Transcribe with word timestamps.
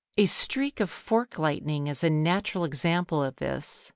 A 0.17 0.25
streak 0.25 0.79
of 0.79 0.89
fork 0.89 1.37
lightning 1.37 1.85
is 1.85 2.03
a 2.03 2.09
natural 2.09 2.63
example 2.63 3.21
of 3.21 3.35
this. 3.35 3.87